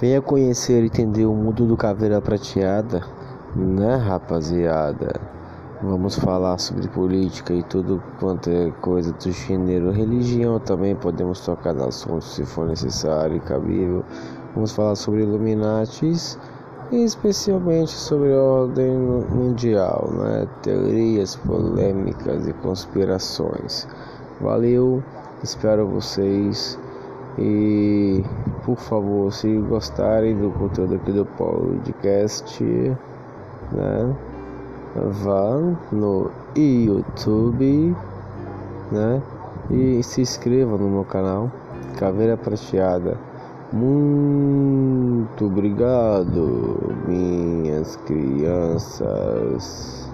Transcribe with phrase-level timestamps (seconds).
[0.00, 3.02] Venha conhecer e entender o mundo do Caveira Prateada,
[3.56, 5.20] né, rapaziada?
[5.82, 9.90] Vamos falar sobre política e tudo quanto é coisa do gênero.
[9.90, 14.04] Religião também podemos tocar no assunto se for necessário e cabível.
[14.54, 16.38] Vamos falar sobre Illuminatis
[16.92, 20.46] e especialmente sobre a ordem mundial, né?
[20.62, 23.88] Teorias polêmicas e conspirações.
[24.40, 25.02] Valeu,
[25.42, 26.78] espero vocês.
[27.38, 28.24] E
[28.64, 34.16] por favor, se gostarem do conteúdo aqui do podcast, né?
[34.94, 35.60] Vá
[35.92, 37.94] no YouTube,
[38.90, 39.22] né?
[39.70, 41.50] E se inscreva no meu canal
[41.96, 43.16] Caveira Prateada.
[43.72, 50.07] Muito obrigado, minhas crianças.